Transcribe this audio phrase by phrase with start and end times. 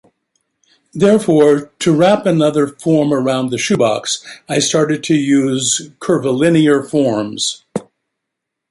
[0.95, 7.63] Therefore, to wrap another form around the shoebox, I started to use curvilinear forms...